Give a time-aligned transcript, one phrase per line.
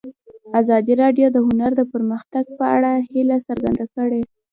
[0.59, 4.21] ازادي راډیو د هنر د پرمختګ په اړه هیله څرګنده کړې.